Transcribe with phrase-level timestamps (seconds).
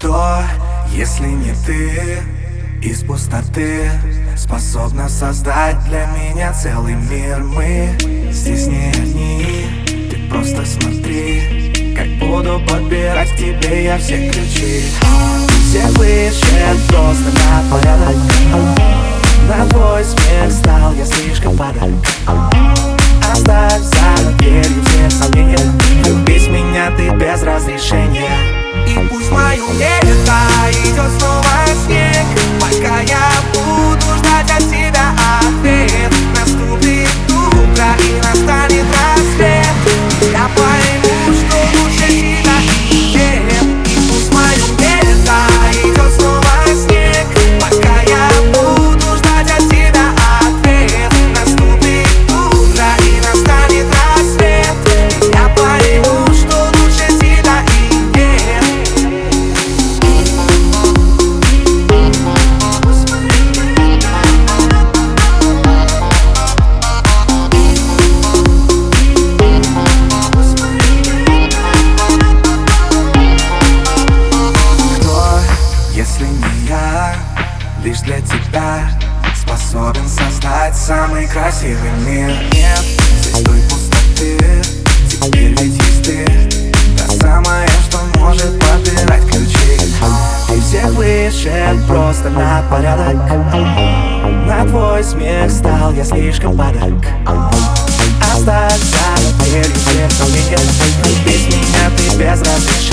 [0.00, 0.38] Кто,
[0.88, 2.22] если не ты,
[2.80, 3.90] из пустоты
[4.34, 7.40] Способна создать для меня целый мир.
[7.44, 7.98] Мы
[8.32, 9.66] здесь не одни,
[10.10, 14.84] ты просто смотри Как буду подбирать тебе я все ключи.
[15.68, 18.16] Все выше просто на порядок
[19.50, 21.90] На твой смех стал я слишком падок
[23.30, 25.58] Оставь за дверью все сомнения
[26.06, 28.09] Любить меня ты без разрешения
[29.78, 31.19] Yeah, I just
[78.50, 78.90] тебя
[79.36, 82.28] Способен создать самый красивый мир.
[82.52, 82.84] Нет
[83.20, 84.62] здесь пустоты,
[85.08, 86.26] теперь ведь есть ты.
[86.98, 89.78] Та самая, что может подбирать ключи.
[90.54, 93.16] И всех выше просто на порядок.
[94.46, 97.04] На твой смех стал я слишком падок.
[98.32, 100.58] Оставь за дверью все сомнения
[101.24, 102.89] Без меня ты без разрешения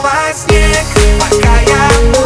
[0.00, 0.86] снова снег,
[1.18, 2.19] пока я